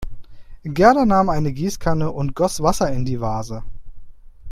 [0.63, 3.63] Gerda nahm eine Gießkanne und goss Wasser in die Vase.